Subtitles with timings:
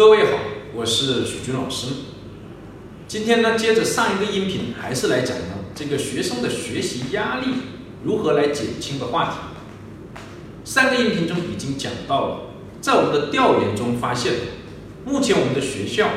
[0.00, 0.38] 各位好，
[0.74, 1.88] 我是许军老师。
[3.06, 7.48] 今天呢，接着上一个音频，还是来讲呢这个学生的学习压力
[8.02, 10.22] 如何来减轻的话题。
[10.64, 12.40] 上个音频中已经讲到了，
[12.80, 14.32] 在我们的调研中发现，
[15.04, 16.08] 目前我们的学校、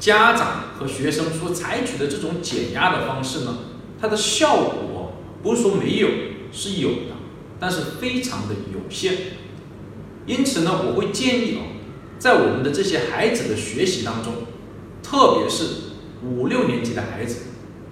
[0.00, 3.58] 家长和学生所采取的这种减压的方式呢，
[4.00, 5.12] 它的效果
[5.42, 6.08] 不是说没有，
[6.50, 7.16] 是有的，
[7.60, 9.14] 但是非常的有限。
[10.24, 11.75] 因此呢，我会建议啊。
[12.18, 14.32] 在我们的这些孩子的学习当中，
[15.02, 15.64] 特别是
[16.24, 17.42] 五六年级的孩子、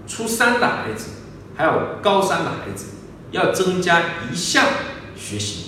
[0.06, 1.10] 初三的孩子，
[1.54, 2.86] 还有高三的孩子，
[3.30, 4.00] 要增加
[4.30, 4.66] 一项
[5.14, 5.64] 学习，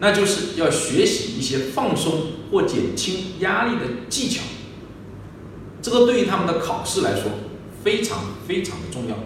[0.00, 4.42] 那就是要学习一些放松或减轻压力的技巧。
[5.82, 7.24] 这个对于他们的考试来说
[7.84, 8.18] 非常
[8.48, 9.16] 非常的重要。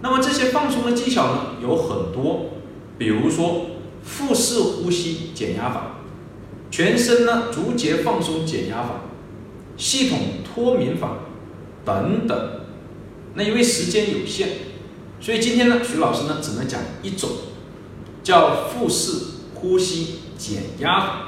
[0.00, 2.50] 那么这些放松的技巧呢，有很多，
[2.96, 3.66] 比如说
[4.02, 5.97] 腹式呼吸减压法。
[6.78, 9.00] 全身呢逐节放松减压法、
[9.76, 11.16] 系统脱敏法
[11.84, 12.50] 等等。
[13.34, 14.48] 那因为时间有限，
[15.20, 17.30] 所以今天呢，徐老师呢只能讲一种，
[18.22, 21.22] 叫腹式呼吸减压法。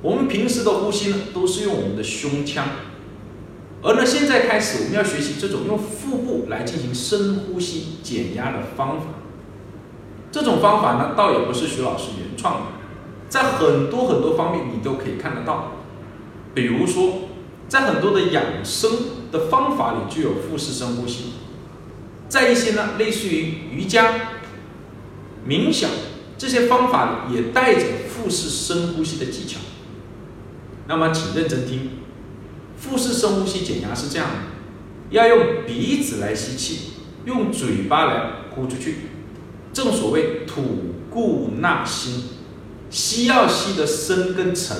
[0.00, 2.68] 我们平时的呼吸呢都是用我们的胸腔，
[3.82, 9.08] 而呢现在开始我们要学习这种用腹部来进行深呼吸减压的方法。
[10.32, 12.77] 这种方法呢倒也不是徐老师原创的。
[13.28, 15.72] 在很多很多方面，你都可以看得到。
[16.54, 17.28] 比如说，
[17.68, 18.90] 在很多的养生
[19.30, 21.34] 的方法里，就有腹式深呼吸；
[22.28, 24.14] 在一些呢，类似于瑜伽、
[25.46, 25.90] 冥想
[26.36, 29.60] 这些方法里，也带着腹式深呼吸的技巧。
[30.86, 31.90] 那么，请认真听，
[32.78, 34.34] 腹式深呼吸减压是这样的：
[35.10, 36.92] 要用鼻子来吸气，
[37.26, 38.96] 用嘴巴来呼出去。
[39.72, 42.37] 正所谓吐故纳新。
[42.90, 44.76] 吸要吸的深跟沉，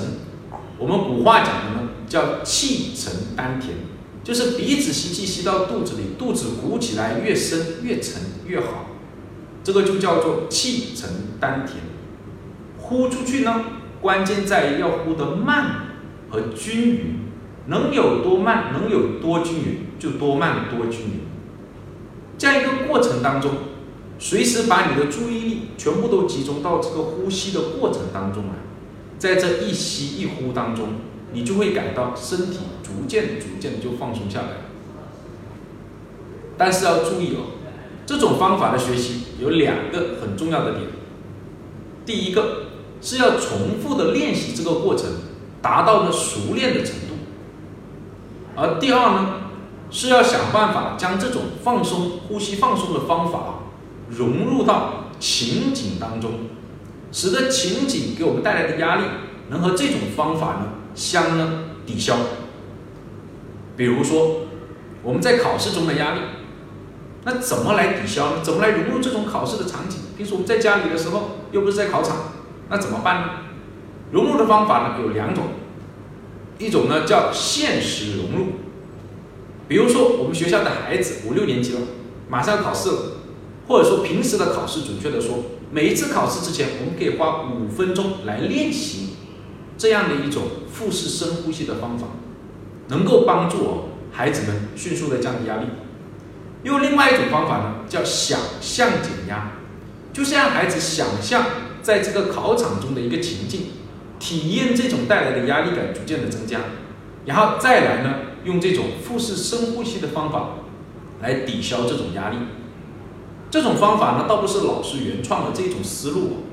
[0.79, 3.75] 我们古话讲的呢叫气沉丹田，
[4.25, 8.87] 就是鼻子吸气吸到肚子里，肚子鼓起来越深越沉越好，
[9.63, 11.79] 这个就叫做气沉丹田。
[12.79, 13.65] 呼出去呢，
[14.01, 15.89] 关键在于要呼得慢
[16.31, 17.19] 和均匀，
[17.67, 21.21] 能有多慢能有多均匀就多慢多均匀，
[22.39, 23.51] 这样一个过程当中。
[24.19, 28.55] 随时把你的注意力全部都集中到这个呼吸的过程当中来，
[29.17, 30.89] 在这一吸一呼当中，
[31.33, 34.49] 你就会感到身体逐渐逐渐就放松下来。
[36.57, 37.55] 但是要注意哦，
[38.05, 40.87] 这种方法的学习有两个很重要的点。
[42.05, 42.65] 第一个
[43.01, 45.09] 是要重复的练习这个过程，
[45.63, 47.15] 达到呢熟练的程度。
[48.57, 49.35] 而第二呢，
[49.93, 53.55] 是要想办法将这种放松呼吸放松的方法。
[54.11, 56.33] 融入到情景当中，
[57.13, 59.03] 使得情景给我们带来的压力
[59.51, 62.17] 能和这种方法呢相呢抵消。
[63.77, 64.43] 比如说
[65.03, 66.21] 我们在考试中的压力，
[67.25, 68.43] 那怎么来抵消呢？
[68.43, 70.01] 怎么来融入这种考试的场景？
[70.17, 72.33] 平时我们在家里的时候又不是在考场，
[72.69, 73.29] 那怎么办呢？
[74.11, 75.45] 融入的方法呢有两种，
[76.59, 78.47] 一种呢叫现实融入，
[79.69, 81.81] 比如说我们学校的孩子五六年级了，
[82.29, 82.99] 马上要考试了。
[83.69, 89.11] 或者说平时的考试，准确的说，每一次考试之前，我们可以花五分钟来练习
[89.77, 92.07] 这样的一种腹式深呼吸的方法，
[92.89, 95.67] 能够帮助哦孩子们迅速的降低压力。
[96.65, 99.53] 用另外一种方法呢，叫想象减压，
[100.13, 101.45] 就是让孩子想象
[101.83, 103.67] 在这个考场中的一个情境，
[104.19, 106.59] 体验这种带来的压力感逐渐的增加，
[107.27, 108.15] 然后再来呢，
[108.45, 110.55] 用这种腹式深呼吸的方法
[111.21, 112.39] 来抵消这种压力。
[113.51, 116.45] 这种方法呢，倒不是老师原创的这种思路，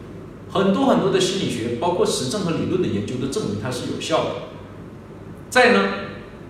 [0.52, 4.30] 很多很多的心理学，包括实证和理论的研究都证明它是有效的。
[5.50, 5.90] 在呢，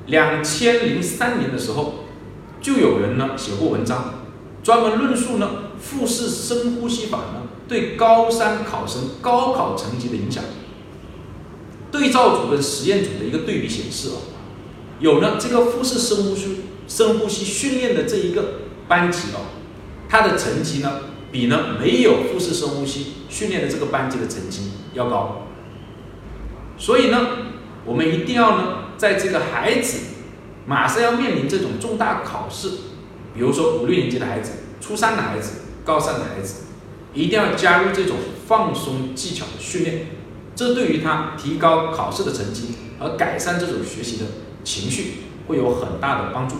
[0.05, 2.05] 两千零三年的时候，
[2.61, 4.23] 就有人呢写过文章，
[4.63, 10.43] 专门论述呢腹式深呼吸法呢对高三考生高考成绩的影响。
[11.91, 14.17] 对照组跟实验组的一个对比显示啊，
[14.99, 19.54] 有呢这个腹式深呼吸深呼吸训练的这一个班级哦。
[20.15, 25.47] 他的成绩呢，比呢没有腹式深呼吸训练的这个班级的成绩要高。
[26.77, 27.27] 所以呢，
[27.83, 28.63] 我们一定要呢，
[28.95, 29.99] 在这个孩子
[30.65, 32.69] 马上要面临这种重大考试，
[33.33, 36.63] 比如说五六年级的孩子、初三的孩子、高三的孩子，
[37.13, 38.15] 一定要加入这种
[38.47, 40.07] 放松技巧的训练，
[40.55, 44.25] 这对于他提高考试的成绩和改善这种学习的
[44.63, 45.15] 情绪
[45.47, 46.55] 会有很大的帮助。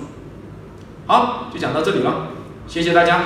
[1.07, 2.27] 好，就讲到这里了，
[2.67, 3.23] 谢谢大家。